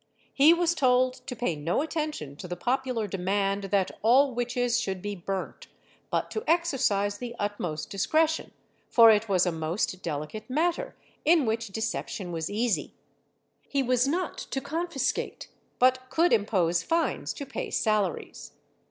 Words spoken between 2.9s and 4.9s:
demand that all witches